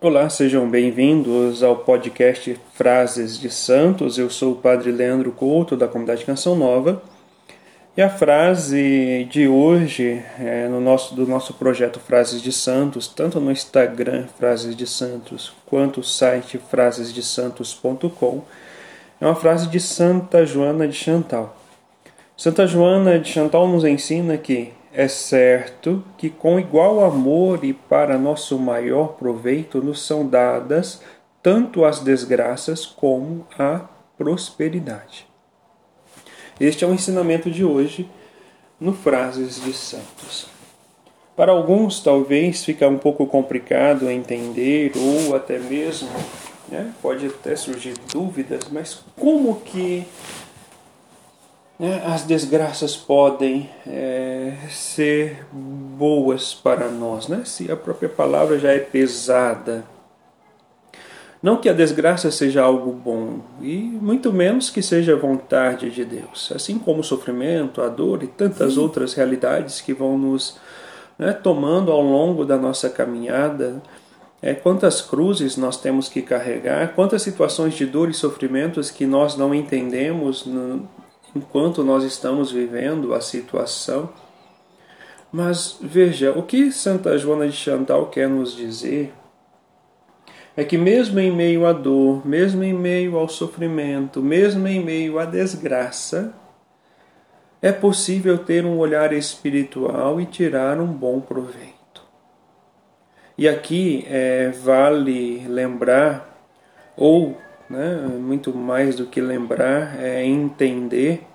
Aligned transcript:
Olá, 0.00 0.28
sejam 0.28 0.68
bem-vindos 0.68 1.62
ao 1.62 1.76
podcast 1.76 2.60
Frases 2.74 3.38
de 3.38 3.48
Santos. 3.48 4.18
Eu 4.18 4.28
sou 4.28 4.52
o 4.52 4.56
Padre 4.56 4.92
Leandro 4.92 5.32
Couto, 5.32 5.76
da 5.76 5.88
comunidade 5.88 6.26
Canção 6.26 6.54
Nova. 6.54 7.02
E 7.96 8.02
a 8.02 8.10
frase 8.10 9.26
de 9.30 9.48
hoje, 9.48 10.22
é, 10.38 10.68
no 10.68 10.78
nosso, 10.78 11.14
do 11.14 11.26
nosso 11.26 11.54
projeto 11.54 11.98
Frases 12.00 12.42
de 12.42 12.52
Santos, 12.52 13.08
tanto 13.08 13.40
no 13.40 13.50
Instagram 13.50 14.26
Frases 14.36 14.76
de 14.76 14.86
Santos, 14.86 15.54
quanto 15.64 16.00
o 16.00 16.04
site 16.04 16.58
frasesdesantos.com, 16.58 18.42
é 19.20 19.24
uma 19.24 19.36
frase 19.36 19.68
de 19.68 19.80
Santa 19.80 20.44
Joana 20.44 20.86
de 20.86 20.94
Chantal. 20.94 21.56
Santa 22.36 22.66
Joana 22.66 23.18
de 23.18 23.30
Chantal 23.30 23.66
nos 23.68 23.84
ensina 23.84 24.36
que 24.36 24.72
é 24.94 25.08
certo 25.08 26.04
que 26.16 26.30
com 26.30 26.58
igual 26.58 27.04
amor 27.04 27.64
e 27.64 27.72
para 27.72 28.16
nosso 28.16 28.56
maior 28.56 29.14
proveito 29.14 29.82
nos 29.82 30.06
são 30.06 30.26
dadas 30.26 31.02
tanto 31.42 31.84
as 31.84 31.98
desgraças 31.98 32.86
como 32.86 33.44
a 33.58 33.80
prosperidade. 34.16 35.26
Este 36.60 36.84
é 36.84 36.86
o 36.86 36.94
ensinamento 36.94 37.50
de 37.50 37.64
hoje 37.64 38.08
no 38.78 38.94
Frases 38.94 39.60
de 39.60 39.72
Santos. 39.72 40.46
Para 41.36 41.50
alguns, 41.50 42.00
talvez 42.00 42.64
fica 42.64 42.88
um 42.88 42.96
pouco 42.96 43.26
complicado 43.26 44.08
entender, 44.08 44.92
ou 44.96 45.34
até 45.34 45.58
mesmo 45.58 46.08
né, 46.68 46.92
pode 47.02 47.26
até 47.26 47.56
surgir 47.56 47.94
dúvidas, 48.12 48.68
mas 48.70 49.04
como 49.18 49.56
que 49.56 50.06
as 52.06 52.22
desgraças 52.22 52.96
podem 52.96 53.68
é, 53.86 54.54
ser 54.70 55.44
boas 55.52 56.54
para 56.54 56.88
nós, 56.88 57.26
né? 57.26 57.42
se 57.44 57.70
a 57.70 57.76
própria 57.76 58.08
palavra 58.08 58.58
já 58.58 58.72
é 58.72 58.78
pesada. 58.78 59.84
Não 61.42 61.58
que 61.58 61.68
a 61.68 61.74
desgraça 61.74 62.30
seja 62.30 62.62
algo 62.62 62.90
bom, 62.90 63.40
e 63.60 63.76
muito 63.76 64.32
menos 64.32 64.70
que 64.70 64.80
seja 64.80 65.14
vontade 65.14 65.90
de 65.90 66.02
Deus. 66.02 66.50
Assim 66.54 66.78
como 66.78 67.00
o 67.00 67.04
sofrimento, 67.04 67.82
a 67.82 67.88
dor 67.88 68.22
e 68.22 68.28
tantas 68.28 68.78
outras 68.78 69.12
realidades 69.12 69.80
que 69.80 69.92
vão 69.92 70.16
nos 70.16 70.56
né, 71.18 71.32
tomando 71.32 71.92
ao 71.92 72.00
longo 72.00 72.46
da 72.46 72.56
nossa 72.56 72.88
caminhada, 72.88 73.82
é, 74.40 74.54
quantas 74.54 75.02
cruzes 75.02 75.56
nós 75.56 75.76
temos 75.76 76.08
que 76.08 76.22
carregar, 76.22 76.94
quantas 76.94 77.22
situações 77.22 77.74
de 77.74 77.84
dor 77.84 78.08
e 78.08 78.14
sofrimentos 78.14 78.90
que 78.90 79.04
nós 79.06 79.36
não 79.36 79.54
entendemos 79.54 80.46
enquanto 81.34 81.82
nós 81.82 82.04
estamos 82.04 82.52
vivendo 82.52 83.14
a 83.14 83.20
situação. 83.20 84.10
Mas 85.32 85.76
veja, 85.80 86.32
o 86.32 86.42
que 86.42 86.70
Santa 86.70 87.18
Joana 87.18 87.48
de 87.48 87.56
Chantal 87.56 88.06
quer 88.06 88.28
nos 88.28 88.54
dizer 88.54 89.12
é 90.56 90.62
que, 90.62 90.78
mesmo 90.78 91.18
em 91.18 91.32
meio 91.32 91.66
à 91.66 91.72
dor, 91.72 92.24
mesmo 92.24 92.62
em 92.62 92.72
meio 92.72 93.18
ao 93.18 93.28
sofrimento, 93.28 94.22
mesmo 94.22 94.68
em 94.68 94.84
meio 94.84 95.18
à 95.18 95.24
desgraça, 95.24 96.32
é 97.60 97.72
possível 97.72 98.38
ter 98.38 98.64
um 98.64 98.78
olhar 98.78 99.12
espiritual 99.12 100.20
e 100.20 100.26
tirar 100.26 100.78
um 100.78 100.86
bom 100.86 101.20
proveito. 101.20 101.74
E 103.36 103.48
aqui 103.48 104.06
é, 104.08 104.50
vale 104.50 105.44
lembrar, 105.48 106.46
ou 106.96 107.36
né, 107.68 107.94
muito 108.20 108.54
mais 108.54 108.96
do 108.96 109.06
que 109.06 109.20
lembrar, 109.20 110.00
é 110.02 110.24
entender 110.24 111.26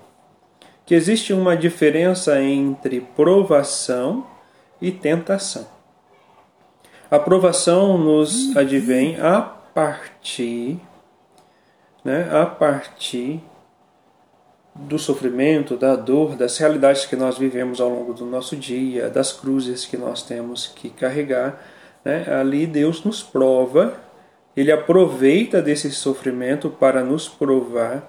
que 0.86 0.94
existe 0.94 1.32
uma 1.32 1.56
diferença 1.56 2.40
entre 2.40 3.00
provação 3.00 4.26
e 4.80 4.90
tentação. 4.90 5.66
A 7.10 7.18
provação 7.18 7.98
nos 7.98 8.56
advém 8.56 9.20
a 9.20 9.40
partir, 9.40 10.80
né, 12.04 12.28
a 12.32 12.46
partir 12.46 13.42
do 14.74 14.98
sofrimento, 14.98 15.76
da 15.76 15.96
dor, 15.96 16.36
das 16.36 16.56
realidades 16.58 17.04
que 17.04 17.16
nós 17.16 17.36
vivemos 17.36 17.80
ao 17.80 17.88
longo 17.88 18.14
do 18.14 18.24
nosso 18.24 18.56
dia, 18.56 19.10
das 19.10 19.32
cruzes 19.32 19.84
que 19.84 19.96
nós 19.96 20.22
temos 20.22 20.66
que 20.66 20.88
carregar. 20.88 21.60
Né? 22.04 22.26
Ali 22.32 22.66
Deus 22.66 23.04
nos 23.04 23.22
prova 23.22 23.98
ele 24.60 24.70
aproveita 24.70 25.62
desse 25.62 25.90
sofrimento 25.90 26.68
para 26.68 27.02
nos 27.02 27.26
provar 27.26 28.06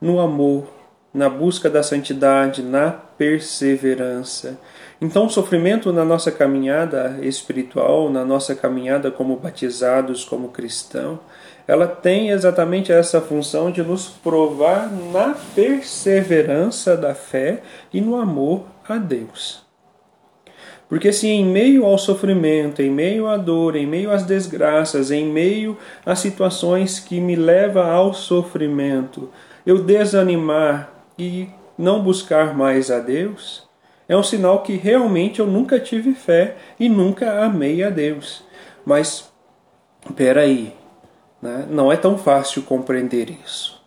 no 0.00 0.18
amor, 0.18 0.66
na 1.12 1.28
busca 1.28 1.68
da 1.68 1.82
santidade, 1.82 2.62
na 2.62 2.90
perseverança. 2.90 4.58
Então, 4.98 5.26
o 5.26 5.30
sofrimento 5.30 5.92
na 5.92 6.06
nossa 6.06 6.32
caminhada 6.32 7.18
espiritual, 7.20 8.08
na 8.08 8.24
nossa 8.24 8.54
caminhada 8.54 9.10
como 9.10 9.36
batizados, 9.36 10.24
como 10.24 10.48
cristão, 10.48 11.20
ela 11.66 11.86
tem 11.86 12.30
exatamente 12.30 12.90
essa 12.90 13.20
função 13.20 13.70
de 13.70 13.82
nos 13.82 14.08
provar 14.08 14.90
na 15.12 15.36
perseverança 15.54 16.96
da 16.96 17.14
fé 17.14 17.62
e 17.92 18.00
no 18.00 18.16
amor 18.16 18.64
a 18.88 18.96
Deus. 18.96 19.67
Porque 20.88 21.12
se 21.12 21.28
em 21.28 21.44
meio 21.44 21.84
ao 21.84 21.98
sofrimento, 21.98 22.80
em 22.80 22.90
meio 22.90 23.26
à 23.26 23.36
dor, 23.36 23.76
em 23.76 23.86
meio 23.86 24.10
às 24.10 24.24
desgraças, 24.24 25.10
em 25.10 25.26
meio 25.26 25.76
às 26.04 26.18
situações 26.20 26.98
que 26.98 27.20
me 27.20 27.36
levam 27.36 27.84
ao 27.84 28.14
sofrimento, 28.14 29.28
eu 29.66 29.82
desanimar 29.82 30.90
e 31.18 31.48
não 31.76 32.02
buscar 32.02 32.56
mais 32.56 32.90
a 32.90 33.00
Deus, 33.00 33.68
é 34.08 34.16
um 34.16 34.22
sinal 34.22 34.62
que 34.62 34.76
realmente 34.76 35.40
eu 35.40 35.46
nunca 35.46 35.78
tive 35.78 36.14
fé 36.14 36.56
e 36.80 36.88
nunca 36.88 37.44
amei 37.44 37.84
a 37.84 37.90
Deus. 37.90 38.42
Mas, 38.84 39.30
peraí, 40.16 40.72
né? 41.42 41.66
não 41.68 41.92
é 41.92 41.96
tão 41.96 42.16
fácil 42.16 42.62
compreender 42.62 43.28
isso. 43.44 43.78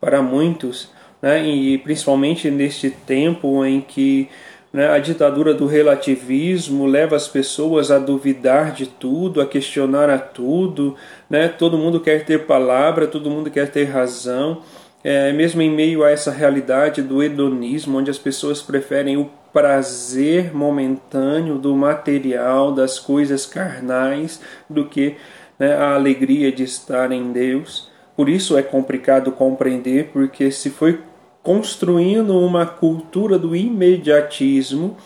Para 0.00 0.20
muitos, 0.20 0.90
né? 1.22 1.46
e 1.46 1.78
principalmente 1.78 2.50
neste 2.50 2.90
tempo 2.90 3.64
em 3.64 3.80
que? 3.80 4.28
A 4.72 4.98
ditadura 5.00 5.52
do 5.52 5.66
relativismo 5.66 6.86
leva 6.86 7.16
as 7.16 7.26
pessoas 7.26 7.90
a 7.90 7.98
duvidar 7.98 8.72
de 8.72 8.86
tudo, 8.86 9.40
a 9.40 9.46
questionar 9.46 10.08
a 10.08 10.16
tudo. 10.18 10.94
Né? 11.28 11.48
Todo 11.48 11.76
mundo 11.76 11.98
quer 11.98 12.24
ter 12.24 12.46
palavra, 12.46 13.08
todo 13.08 13.30
mundo 13.30 13.50
quer 13.50 13.68
ter 13.68 13.84
razão. 13.84 14.62
É, 15.02 15.32
mesmo 15.32 15.60
em 15.60 15.70
meio 15.70 16.04
a 16.04 16.10
essa 16.10 16.30
realidade 16.30 17.02
do 17.02 17.20
hedonismo, 17.20 17.98
onde 17.98 18.10
as 18.10 18.18
pessoas 18.18 18.62
preferem 18.62 19.16
o 19.16 19.28
prazer 19.52 20.54
momentâneo 20.54 21.58
do 21.58 21.74
material, 21.74 22.70
das 22.70 23.00
coisas 23.00 23.46
carnais, 23.46 24.40
do 24.68 24.84
que 24.84 25.16
né, 25.58 25.74
a 25.74 25.94
alegria 25.94 26.52
de 26.52 26.62
estar 26.62 27.10
em 27.10 27.32
Deus. 27.32 27.90
Por 28.14 28.28
isso 28.28 28.56
é 28.56 28.62
complicado 28.62 29.32
compreender, 29.32 30.10
porque 30.12 30.52
se 30.52 30.70
foi 30.70 31.00
construindo 31.42 32.38
uma 32.38 32.66
cultura 32.66 33.38
do 33.38 33.56
imediatismo, 33.56 34.96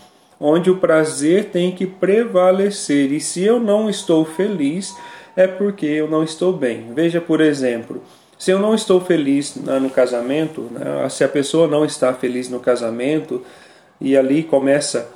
onde 0.40 0.70
o 0.70 0.76
prazer 0.76 1.46
tem 1.46 1.72
que 1.72 1.86
prevalecer. 1.86 3.12
E 3.12 3.20
se 3.20 3.42
eu 3.42 3.60
não 3.60 3.88
estou 3.88 4.24
feliz, 4.24 4.94
é 5.36 5.46
porque 5.46 5.86
eu 5.86 6.08
não 6.08 6.22
estou 6.22 6.52
bem. 6.52 6.92
Veja, 6.92 7.20
por 7.20 7.40
exemplo, 7.40 8.02
se 8.38 8.50
eu 8.50 8.58
não 8.58 8.74
estou 8.74 9.00
feliz 9.00 9.56
no 9.56 9.90
casamento, 9.90 10.62
né, 10.72 11.08
se 11.08 11.24
a 11.24 11.28
pessoa 11.28 11.66
não 11.66 11.84
está 11.84 12.12
feliz 12.12 12.48
no 12.48 12.60
casamento 12.60 13.42
e 14.00 14.16
ali 14.16 14.42
começa 14.42 15.08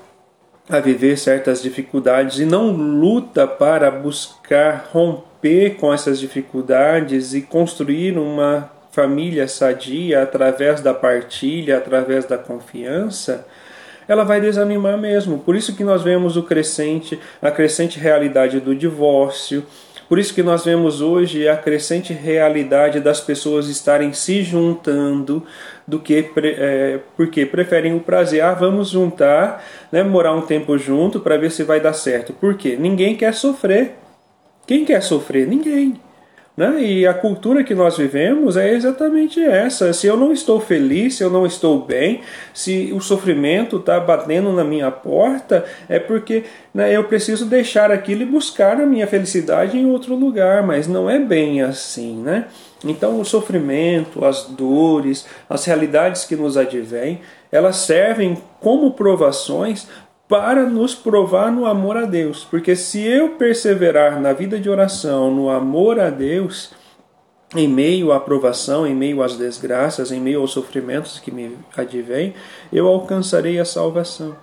a 0.69 0.81
viver 0.81 1.17
certas 1.17 1.63
dificuldades 1.63 2.39
e 2.39 2.45
não 2.45 2.71
luta 2.71 3.47
para 3.47 3.91
buscar 3.91 4.89
romper 4.93 5.77
com 5.77 5.93
essas 5.93 6.21
dificuldades 6.21 7.35
e 7.35 7.41
construir 7.41 8.19
uma 8.19 8.71
família 8.99 9.47
sadia 9.47 10.25
através 10.25 10.81
da 10.81 10.93
partilha, 10.93 11.79
através 11.79 12.25
da 12.25 12.37
confiança, 12.37 13.47
ela 14.09 14.25
vai 14.25 14.41
desanimar 14.41 14.99
mesmo. 14.99 15.39
Por 15.39 15.55
isso 15.55 15.77
que 15.77 15.85
nós 15.85 16.03
vemos 16.03 16.37
o 16.37 16.43
crescente, 16.43 17.17
a 17.41 17.49
crescente 17.49 17.97
realidade 17.97 18.59
do 18.59 18.75
divórcio. 18.75 19.65
Por 20.09 20.19
isso 20.19 20.35
que 20.35 20.43
nós 20.43 20.65
vemos 20.65 21.01
hoje 21.01 21.47
a 21.47 21.57
crescente 21.57 22.13
realidade 22.13 22.99
das 22.99 23.21
pessoas 23.21 23.69
estarem 23.69 24.13
se 24.13 24.43
juntando 24.43 25.47
do 25.87 26.01
que 26.01 26.29
é, 26.37 26.99
porque 27.17 27.47
preferem 27.47 27.95
o 27.95 28.01
prazer. 28.01 28.43
Ah, 28.43 28.53
vamos 28.53 28.89
juntar, 28.89 29.65
né, 29.93 30.03
morar 30.03 30.35
um 30.35 30.41
tempo 30.41 30.77
junto 30.77 31.21
para 31.21 31.37
ver 31.37 31.53
se 31.53 31.63
vai 31.63 31.79
dar 31.79 31.93
certo. 31.93 32.33
Por 32.33 32.57
quê? 32.57 32.77
Ninguém 32.77 33.15
quer 33.15 33.33
sofrer. 33.33 33.95
Quem 34.67 34.85
quer 34.85 35.03
sofrer? 35.05 35.47
Ninguém. 35.47 36.08
Né? 36.59 36.83
E 36.83 37.07
a 37.07 37.15
cultura 37.15 37.63
que 37.63 37.73
nós 37.73 37.97
vivemos 37.97 38.57
é 38.57 38.75
exatamente 38.75 39.41
essa. 39.41 39.93
Se 39.93 40.09
eu 40.09 40.17
não 40.17 40.33
estou 40.33 40.59
feliz, 40.59 41.15
se 41.15 41.23
eu 41.23 41.31
não 41.31 41.47
estou 41.47 41.79
bem, 41.79 42.21
se 42.53 42.91
o 42.93 43.01
sofrimento 43.01 43.77
está 43.77 44.01
batendo 44.01 44.53
na 44.53 44.65
minha 44.65 44.91
porta, 44.91 45.65
é 45.89 46.01
porque 46.01 46.43
né, 46.75 46.93
eu 46.93 47.05
preciso 47.05 47.47
deixar 47.47 47.93
aquilo 47.93 48.23
e 48.23 48.27
buscar 48.27 48.81
a 48.81 48.87
minha 48.87 49.07
felicidade 49.07 49.79
em 49.79 49.87
outro 49.87 50.17
lugar. 50.17 50.67
Mas 50.67 50.89
não 50.89 51.09
é 51.09 51.21
bem 51.21 51.63
assim, 51.63 52.17
né? 52.21 52.47
Então, 52.85 53.21
o 53.21 53.25
sofrimento, 53.25 54.25
as 54.25 54.47
dores, 54.47 55.27
as 55.49 55.65
realidades 55.65 56.25
que 56.25 56.35
nos 56.35 56.57
advêm, 56.57 57.21
elas 57.53 57.77
servem 57.77 58.37
como 58.61 58.91
provações 58.95 59.87
para 60.29 60.67
nos 60.67 60.95
provar 60.95 61.51
no 61.51 61.67
amor 61.67 61.97
a 61.97 62.05
Deus. 62.05 62.45
Porque 62.45 62.77
se 62.77 63.03
eu 63.03 63.31
perseverar 63.31 64.21
na 64.21 64.33
vida 64.33 64.61
de 64.61 64.69
oração, 64.69 65.35
no 65.35 65.49
amor 65.49 65.99
a 65.99 66.11
Deus, 66.11 66.73
em 67.57 67.67
meio 67.67 68.13
à 68.13 68.21
provação, 68.21 68.87
em 68.87 68.95
meio 68.95 69.23
às 69.23 69.37
desgraças, 69.37 70.13
em 70.13 70.21
meio 70.21 70.41
aos 70.41 70.51
sofrimentos 70.51 71.19
que 71.19 71.31
me 71.31 71.57
advêm, 71.77 72.35
eu 72.71 72.87
alcançarei 72.87 73.59
a 73.59 73.65
salvação. 73.65 74.37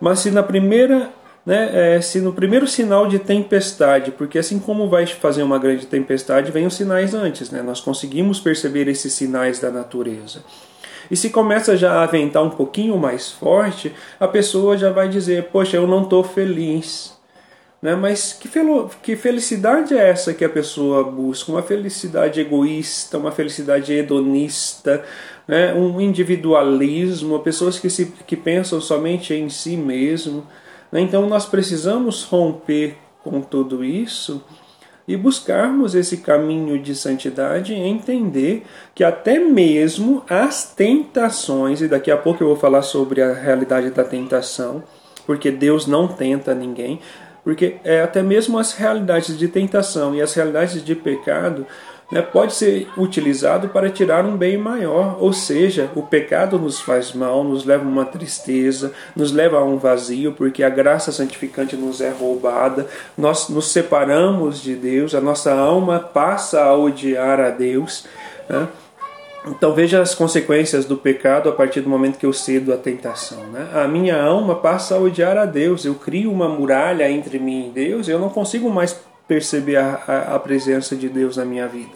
Mas 0.00 0.20
se 0.20 0.30
na 0.30 0.42
primeira 0.42 1.12
né, 1.44 1.94
é, 1.96 2.00
se 2.02 2.20
no 2.20 2.30
primeiro 2.30 2.66
sinal 2.66 3.08
de 3.08 3.18
tempestade, 3.18 4.10
porque 4.10 4.38
assim 4.38 4.58
como 4.58 4.86
vai 4.86 5.06
fazer 5.06 5.42
uma 5.42 5.58
grande 5.58 5.86
tempestade, 5.86 6.52
vem 6.52 6.66
os 6.66 6.74
sinais 6.74 7.14
antes, 7.14 7.50
né? 7.50 7.62
Nós 7.62 7.80
conseguimos 7.80 8.38
perceber 8.38 8.86
esses 8.86 9.14
sinais 9.14 9.58
da 9.58 9.70
natureza. 9.70 10.44
E 11.10 11.16
se 11.16 11.30
começa 11.30 11.76
já 11.76 12.02
a 12.02 12.06
ventar 12.06 12.42
um 12.42 12.50
pouquinho 12.50 12.96
mais 12.98 13.30
forte, 13.30 13.92
a 14.18 14.28
pessoa 14.28 14.76
já 14.76 14.90
vai 14.90 15.08
dizer: 15.08 15.44
Poxa, 15.44 15.76
eu 15.76 15.86
não 15.86 16.02
estou 16.02 16.22
feliz. 16.22 17.16
Né? 17.80 17.94
Mas 17.94 18.32
que, 18.32 18.48
fel 18.48 18.90
que 19.02 19.14
felicidade 19.14 19.96
é 19.96 20.08
essa 20.08 20.34
que 20.34 20.44
a 20.44 20.48
pessoa 20.48 21.04
busca? 21.04 21.52
Uma 21.52 21.62
felicidade 21.62 22.40
egoísta, 22.40 23.18
uma 23.18 23.30
felicidade 23.30 23.92
hedonista, 23.92 25.04
né? 25.46 25.72
um 25.74 26.00
individualismo, 26.00 27.38
pessoas 27.38 27.78
que, 27.78 27.88
se, 27.88 28.06
que 28.26 28.36
pensam 28.36 28.80
somente 28.80 29.32
em 29.32 29.48
si 29.48 29.76
mesmo. 29.76 30.46
Né? 30.90 31.00
Então 31.00 31.28
nós 31.28 31.46
precisamos 31.46 32.24
romper 32.24 32.96
com 33.22 33.40
tudo 33.40 33.84
isso 33.84 34.42
e 35.08 35.16
buscarmos 35.16 35.94
esse 35.94 36.18
caminho 36.18 36.78
de 36.78 36.94
santidade 36.94 37.72
e 37.72 37.78
entender 37.78 38.62
que 38.94 39.02
até 39.02 39.38
mesmo 39.38 40.22
as 40.28 40.74
tentações, 40.74 41.80
e 41.80 41.88
daqui 41.88 42.10
a 42.10 42.16
pouco 42.18 42.42
eu 42.42 42.48
vou 42.48 42.56
falar 42.56 42.82
sobre 42.82 43.22
a 43.22 43.32
realidade 43.32 43.90
da 43.90 44.04
tentação, 44.04 44.82
porque 45.26 45.50
Deus 45.50 45.86
não 45.86 46.06
tenta 46.06 46.54
ninguém, 46.54 47.00
porque 47.42 47.76
é, 47.82 48.02
até 48.02 48.22
mesmo 48.22 48.58
as 48.58 48.74
realidades 48.74 49.38
de 49.38 49.48
tentação 49.48 50.14
e 50.14 50.20
as 50.20 50.34
realidades 50.34 50.84
de 50.84 50.94
pecado 50.94 51.66
né, 52.10 52.22
pode 52.22 52.54
ser 52.54 52.88
utilizado 52.96 53.68
para 53.68 53.90
tirar 53.90 54.24
um 54.24 54.36
bem 54.36 54.56
maior, 54.56 55.16
ou 55.20 55.32
seja, 55.32 55.90
o 55.94 56.02
pecado 56.02 56.58
nos 56.58 56.80
faz 56.80 57.12
mal, 57.12 57.44
nos 57.44 57.64
leva 57.64 57.84
a 57.84 57.88
uma 57.88 58.04
tristeza, 58.04 58.92
nos 59.14 59.30
leva 59.30 59.58
a 59.58 59.64
um 59.64 59.76
vazio, 59.76 60.32
porque 60.32 60.62
a 60.62 60.70
graça 60.70 61.12
santificante 61.12 61.76
nos 61.76 62.00
é 62.00 62.10
roubada, 62.10 62.86
nós 63.16 63.48
nos 63.48 63.70
separamos 63.70 64.62
de 64.62 64.74
Deus, 64.74 65.14
a 65.14 65.20
nossa 65.20 65.52
alma 65.52 66.00
passa 66.00 66.62
a 66.62 66.74
odiar 66.74 67.40
a 67.40 67.50
Deus. 67.50 68.06
Né? 68.48 68.68
Então 69.46 69.72
veja 69.72 70.00
as 70.00 70.14
consequências 70.14 70.84
do 70.84 70.96
pecado 70.96 71.48
a 71.48 71.52
partir 71.52 71.80
do 71.80 71.88
momento 71.88 72.18
que 72.18 72.26
eu 72.26 72.32
cedo 72.32 72.72
à 72.72 72.76
tentação. 72.76 73.44
Né? 73.52 73.68
A 73.74 73.86
minha 73.86 74.20
alma 74.20 74.54
passa 74.56 74.94
a 74.94 74.98
odiar 74.98 75.36
a 75.36 75.44
Deus, 75.44 75.84
eu 75.84 75.94
crio 75.94 76.32
uma 76.32 76.48
muralha 76.48 77.10
entre 77.10 77.38
mim 77.38 77.68
e 77.68 77.70
Deus, 77.70 78.08
eu 78.08 78.18
não 78.18 78.28
consigo 78.28 78.68
mais 78.70 78.98
perceber 79.28 79.76
a, 79.76 80.02
a, 80.06 80.34
a 80.34 80.38
presença 80.38 80.96
de 80.96 81.08
Deus 81.08 81.36
na 81.36 81.44
minha 81.44 81.68
vida. 81.68 81.94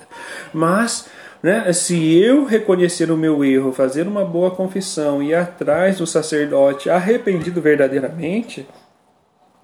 Mas 0.53 1.09
né, 1.43 1.73
se 1.73 2.17
eu 2.19 2.45
reconhecer 2.45 3.11
o 3.11 3.17
meu 3.17 3.45
erro, 3.45 3.73
fazer 3.73 4.07
uma 4.07 4.25
boa 4.25 4.51
confissão 4.53 5.21
e 5.23 5.31
ir 5.31 5.35
atrás 5.35 5.99
do 5.99 6.07
sacerdote 6.07 6.89
arrependido 6.89 7.61
verdadeiramente, 7.61 8.69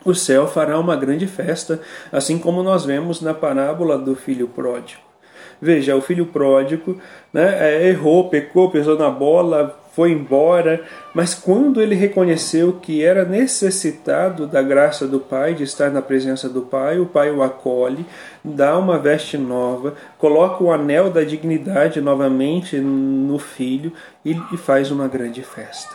o 0.05 0.15
céu 0.15 0.49
fará 0.49 0.79
uma 0.79 0.97
grande 0.97 1.27
festa, 1.27 1.81
assim 2.11 2.39
como 2.39 2.63
nós 2.63 2.85
vemos 2.85 3.21
na 3.21 3.35
parábola 3.35 3.99
do 3.99 4.17
filho 4.17 4.49
pródigo. 4.49 5.03
Veja, 5.61 5.95
o 5.95 6.01
filho 6.01 6.27
pródigo 6.27 7.01
né, 7.33 7.57
é, 7.59 7.89
errou, 7.89 8.29
pecou, 8.29 8.71
pisou 8.71 8.97
na 8.97 9.11
bola, 9.11 9.79
foi 9.99 10.13
embora, 10.13 10.85
mas 11.13 11.35
quando 11.35 11.83
ele 11.83 11.97
reconheceu 11.97 12.75
que 12.75 13.03
era 13.03 13.25
necessitado 13.25 14.47
da 14.47 14.63
graça 14.63 15.09
do 15.09 15.19
Pai, 15.19 15.55
de 15.55 15.65
estar 15.65 15.91
na 15.91 16.01
presença 16.01 16.49
do 16.49 16.63
Pai, 16.63 17.01
o 17.01 17.07
Pai 17.07 17.33
o 17.33 17.43
acolhe, 17.43 18.07
dá 18.45 18.79
uma 18.79 18.97
veste 18.97 19.37
nova, 19.37 19.95
coloca 20.17 20.63
o 20.63 20.71
anel 20.71 21.11
da 21.11 21.25
dignidade 21.25 22.01
novamente 22.01 22.77
no 22.77 23.41
filho 23.41 23.93
e, 24.25 24.37
faz 24.57 24.93
uma 24.93 25.09
grande 25.09 25.43
festa. 25.43 25.93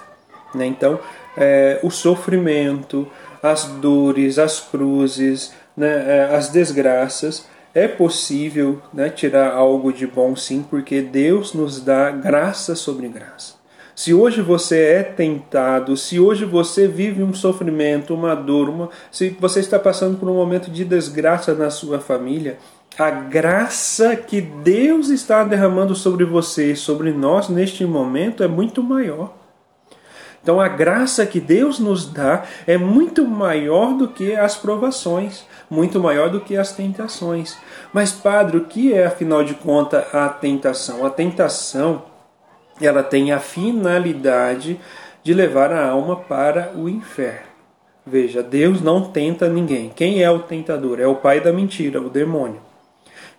Né? 0.53 0.65
Então, 0.65 0.99
é, 1.37 1.79
o 1.81 1.89
sofrimento, 1.89 3.07
as 3.41 3.63
dores, 3.63 4.37
as 4.37 4.59
cruzes, 4.59 5.53
né, 5.77 6.03
é, 6.05 6.35
as 6.35 6.49
desgraças, 6.49 7.47
é 7.73 7.87
possível 7.87 8.81
né, 8.93 9.09
tirar 9.09 9.53
algo 9.53 9.93
de 9.93 10.05
bom 10.05 10.35
sim, 10.35 10.61
porque 10.61 11.01
Deus 11.01 11.53
nos 11.53 11.79
dá 11.79 12.11
graça 12.11 12.75
sobre 12.75 13.07
graça. 13.07 13.62
Se 13.95 14.13
hoje 14.13 14.41
você 14.41 14.79
é 14.79 15.03
tentado, 15.03 15.95
se 15.95 16.19
hoje 16.19 16.45
você 16.45 16.87
vive 16.87 17.21
um 17.21 17.33
sofrimento, 17.33 18.15
uma 18.15 18.35
dor, 18.35 18.69
uma, 18.69 18.89
se 19.11 19.29
você 19.39 19.59
está 19.59 19.77
passando 19.77 20.17
por 20.17 20.27
um 20.27 20.33
momento 20.33 20.71
de 20.71 20.83
desgraça 20.83 21.53
na 21.53 21.69
sua 21.69 21.99
família, 21.99 22.57
a 22.97 23.09
graça 23.09 24.15
que 24.15 24.41
Deus 24.41 25.09
está 25.09 25.43
derramando 25.43 25.95
sobre 25.95 26.25
você 26.25 26.71
e 26.71 26.75
sobre 26.75 27.11
nós 27.11 27.49
neste 27.49 27.85
momento 27.85 28.43
é 28.43 28.47
muito 28.47 28.81
maior. 28.81 29.33
Então 30.41 30.59
a 30.59 30.67
graça 30.67 31.25
que 31.25 31.39
Deus 31.39 31.79
nos 31.79 32.05
dá 32.05 32.43
é 32.67 32.77
muito 32.77 33.25
maior 33.25 33.93
do 33.93 34.09
que 34.09 34.35
as 34.35 34.57
provações, 34.57 35.45
muito 35.69 35.99
maior 35.99 36.29
do 36.29 36.41
que 36.41 36.57
as 36.57 36.73
tentações. 36.73 37.57
Mas, 37.93 38.11
Padre, 38.11 38.57
o 38.57 38.65
que 38.65 38.93
é 38.93 39.05
afinal 39.05 39.43
de 39.43 39.53
contas 39.53 40.03
a 40.13 40.27
tentação? 40.27 41.05
A 41.05 41.09
tentação 41.09 42.12
ela 42.85 43.03
tem 43.03 43.31
a 43.31 43.39
finalidade 43.39 44.79
de 45.23 45.33
levar 45.33 45.71
a 45.71 45.89
alma 45.89 46.15
para 46.15 46.71
o 46.75 46.89
inferno. 46.89 47.53
Veja, 48.05 48.43
Deus 48.43 48.81
não 48.81 49.01
tenta 49.01 49.47
ninguém. 49.47 49.89
Quem 49.89 50.21
é 50.21 50.29
o 50.29 50.39
tentador? 50.39 50.99
É 50.99 51.07
o 51.07 51.15
pai 51.15 51.39
da 51.39 51.53
mentira, 51.53 52.01
o 52.01 52.09
demônio. 52.09 52.61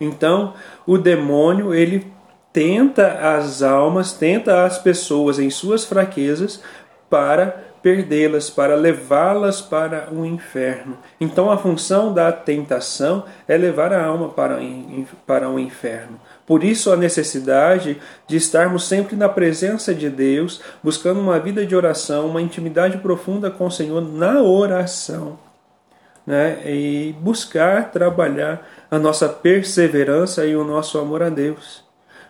Então, 0.00 0.54
o 0.86 0.96
demônio, 0.96 1.74
ele 1.74 2.06
tenta 2.52 3.36
as 3.36 3.62
almas, 3.62 4.12
tenta 4.12 4.64
as 4.64 4.78
pessoas 4.78 5.38
em 5.38 5.50
suas 5.50 5.84
fraquezas 5.84 6.62
para 7.10 7.73
perdê-las, 7.84 8.48
para 8.48 8.74
levá-las 8.74 9.60
para 9.60 10.08
o 10.10 10.24
inferno. 10.24 10.96
Então, 11.20 11.50
a 11.50 11.58
função 11.58 12.14
da 12.14 12.32
tentação 12.32 13.26
é 13.46 13.58
levar 13.58 13.92
a 13.92 14.02
alma 14.02 14.30
para, 14.30 14.58
para 15.26 15.50
o 15.50 15.58
inferno. 15.58 16.18
Por 16.46 16.64
isso, 16.64 16.90
a 16.90 16.96
necessidade 16.96 18.00
de 18.26 18.36
estarmos 18.38 18.88
sempre 18.88 19.14
na 19.16 19.28
presença 19.28 19.94
de 19.94 20.08
Deus, 20.08 20.62
buscando 20.82 21.20
uma 21.20 21.38
vida 21.38 21.66
de 21.66 21.76
oração, 21.76 22.26
uma 22.26 22.40
intimidade 22.40 22.96
profunda 22.96 23.50
com 23.50 23.66
o 23.66 23.70
Senhor 23.70 24.00
na 24.00 24.40
oração. 24.40 25.38
Né? 26.26 26.62
E 26.64 27.14
buscar 27.20 27.90
trabalhar 27.90 28.66
a 28.90 28.98
nossa 28.98 29.28
perseverança 29.28 30.46
e 30.46 30.56
o 30.56 30.64
nosso 30.64 30.98
amor 30.98 31.22
a 31.22 31.28
Deus. 31.28 31.83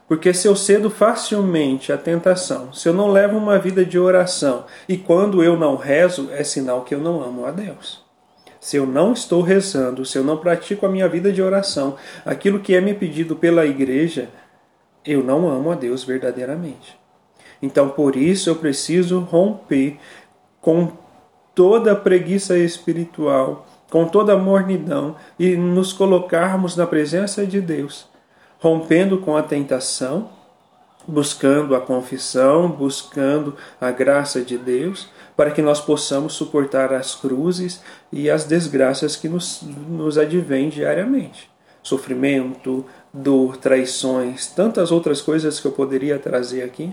Porque 0.06 0.34
se 0.34 0.46
eu 0.46 0.54
cedo 0.54 0.90
facilmente 0.90 1.92
à 1.92 1.96
tentação, 1.96 2.73
se 2.73 2.88
eu 2.88 2.92
não 2.92 3.11
levo 3.11 3.38
uma 3.38 3.58
vida 3.58 3.84
de 3.84 3.99
oração 3.99 4.64
e 4.88 4.96
quando 4.96 5.42
eu 5.42 5.56
não 5.56 5.76
rezo, 5.76 6.28
é 6.30 6.44
sinal 6.44 6.82
que 6.82 6.94
eu 6.94 7.00
não 7.00 7.23
amo 7.23 7.46
a 7.46 7.50
Deus 7.50 8.04
se 8.64 8.78
eu 8.78 8.87
não 8.87 9.12
estou 9.12 9.42
rezando, 9.42 10.06
se 10.06 10.16
eu 10.16 10.25
não 10.25 10.38
pratico 10.38 10.87
a 10.87 10.88
minha 10.88 11.06
vida 11.06 11.30
de 11.30 11.42
oração, 11.42 11.96
aquilo 12.25 12.61
que 12.61 12.75
é 12.75 12.80
me 12.80 12.94
pedido 12.94 13.37
pela 13.37 13.66
igreja, 13.66 14.30
eu 15.04 15.23
não 15.23 15.50
amo 15.50 15.70
a 15.70 15.75
Deus 15.75 16.02
verdadeiramente. 16.02 16.99
Então, 17.61 17.90
por 17.90 18.16
isso, 18.16 18.49
eu 18.49 18.56
preciso 18.56 19.20
romper 19.20 19.99
com 20.62 20.90
toda 21.54 21.92
a 21.92 21.94
preguiça 21.94 22.56
espiritual, 22.56 23.66
com 23.90 24.08
toda 24.08 24.32
a 24.32 24.38
mornidão 24.38 25.14
e 25.38 25.56
nos 25.58 25.92
colocarmos 25.92 26.75
na 26.75 26.87
presença 26.87 27.44
de 27.44 27.61
Deus, 27.61 28.08
rompendo 28.64 29.18
com 29.18 29.37
a 29.37 29.42
tentação, 29.42 30.30
buscando 31.06 31.76
a 31.76 31.80
confissão, 31.83 32.66
buscando 32.66 33.54
a 33.78 33.90
graça 33.90 34.40
de 34.40 34.56
Deus 34.56 35.06
para 35.37 35.50
que 35.50 35.61
nós 35.61 35.83
possamos 35.83 36.33
suportar 36.33 36.90
as 36.94 37.14
cruzes 37.14 37.83
e 38.11 38.30
as 38.30 38.44
desgraças 38.44 39.16
que 39.16 39.28
nos, 39.28 39.61
nos 39.62 40.16
advêm 40.16 40.71
diariamente. 40.71 41.50
Sofrimento, 41.83 42.87
dor, 43.12 43.59
traições, 43.59 44.47
tantas 44.47 44.90
outras 44.90 45.21
coisas 45.21 45.61
que 45.61 45.66
eu 45.66 45.73
poderia 45.73 46.18
trazer 46.18 46.62
aqui, 46.62 46.90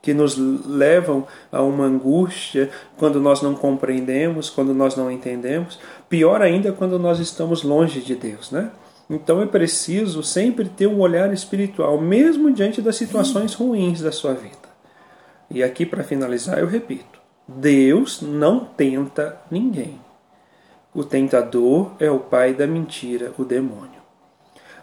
que 0.00 0.14
nos 0.14 0.38
levam 0.38 1.26
a 1.52 1.60
uma 1.60 1.84
angústia 1.84 2.70
quando 2.96 3.20
nós 3.20 3.42
não 3.42 3.54
compreendemos, 3.54 4.48
quando 4.48 4.72
nós 4.72 4.96
não 4.96 5.10
entendemos, 5.10 5.78
pior 6.08 6.40
ainda 6.40 6.72
quando 6.72 6.98
nós 6.98 7.18
estamos 7.18 7.62
longe 7.62 8.00
de 8.00 8.14
Deus, 8.14 8.50
né? 8.50 8.70
Então 9.08 9.40
é 9.40 9.46
preciso 9.46 10.22
sempre 10.22 10.68
ter 10.68 10.86
um 10.86 11.00
olhar 11.00 11.32
espiritual, 11.32 12.00
mesmo 12.00 12.52
diante 12.52 12.82
das 12.82 12.96
situações 12.96 13.54
ruins 13.54 14.00
da 14.00 14.10
sua 14.10 14.34
vida. 14.34 14.66
E 15.48 15.62
aqui, 15.62 15.86
para 15.86 16.02
finalizar, 16.02 16.58
eu 16.58 16.66
repito: 16.66 17.20
Deus 17.46 18.20
não 18.20 18.64
tenta 18.64 19.40
ninguém. 19.50 20.00
O 20.92 21.04
tentador 21.04 21.92
é 22.00 22.10
o 22.10 22.18
pai 22.18 22.54
da 22.54 22.66
mentira, 22.66 23.32
o 23.38 23.44
demônio. 23.44 24.00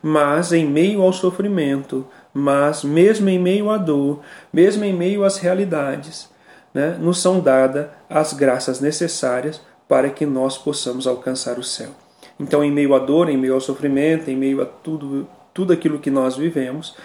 Mas 0.01 0.53
em 0.53 0.65
meio 0.65 1.01
ao 1.01 1.11
sofrimento, 1.11 2.05
mas 2.33 2.83
mesmo 2.83 3.29
em 3.29 3.39
meio 3.39 3.69
à 3.69 3.77
dor, 3.77 4.21
mesmo 4.51 4.83
em 4.83 4.93
meio 4.93 5.23
às 5.23 5.37
realidades, 5.37 6.29
né, 6.73 6.97
nos 6.99 7.21
são 7.21 7.39
dadas 7.39 7.87
as 8.09 8.33
graças 8.33 8.79
necessárias 8.79 9.61
para 9.87 10.09
que 10.09 10.25
nós 10.25 10.57
possamos 10.57 11.07
alcançar 11.07 11.57
o 11.57 11.63
céu. 11.63 12.02
Então, 12.39 12.63
em 12.63 12.71
meio 12.71 12.93
à 12.95 12.99
dor, 12.99 13.29
em 13.29 13.37
meio 13.37 13.53
ao 13.53 13.61
sofrimento, 13.61 14.29
em 14.29 14.35
meio 14.35 14.61
a 14.61 14.65
tudo, 14.65 15.27
tudo 15.53 15.73
aquilo 15.73 15.99
que 15.99 16.09
nós 16.09 16.35
vivemos, 16.35 16.95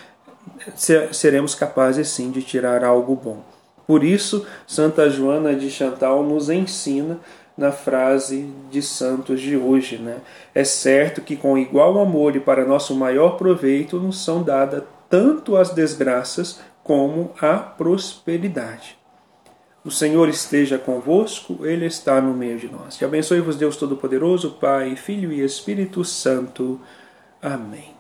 seremos 1.13 1.55
capazes 1.55 2.09
sim 2.09 2.31
de 2.31 2.43
tirar 2.43 2.83
algo 2.83 3.15
bom. 3.15 3.43
Por 3.87 4.05
isso, 4.05 4.47
Santa 4.67 5.09
Joana 5.09 5.55
de 5.55 5.71
Chantal 5.71 6.23
nos 6.23 6.51
ensina 6.51 7.19
na 7.57 7.73
frase 7.73 8.51
de 8.71 8.83
santos 8.83 9.41
de 9.41 9.57
hoje. 9.57 9.97
Né? 9.99 10.19
É 10.55 10.63
certo 10.63 11.23
que 11.23 11.37
com 11.37 11.57
igual 11.57 11.99
amor 11.99 12.37
e 12.37 12.41
para 12.41 12.67
nosso 12.67 12.95
maior 12.95 13.37
proveito 13.37 13.99
nos 13.99 14.23
são 14.23 14.43
dadas 14.43 14.83
tanto 15.09 15.57
as 15.57 15.71
desgraças 15.71 16.61
como 16.85 17.33
a 17.41 17.55
prosperidade. 17.55 18.98
O 19.85 19.91
Senhor 19.91 20.29
esteja 20.29 20.79
convosco, 20.79 21.65
Ele 21.65 21.87
está 21.87 22.21
no 22.21 22.35
meio 22.35 22.59
de 22.59 22.69
nós. 22.69 23.01
E 23.01 23.05
abençoe-vos 23.05 23.57
Deus 23.57 23.77
Todo-Poderoso, 23.77 24.53
Pai, 24.61 24.97
Filho 24.97 25.33
e 25.33 25.41
Espírito 25.41 26.05
Santo. 26.05 26.81
Amém. 27.41 27.98